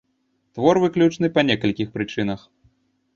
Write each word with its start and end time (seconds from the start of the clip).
Твор 0.57 0.79
выключны 0.85 1.29
па 1.35 1.43
некалькіх 1.49 1.91
прычынах. 1.99 2.39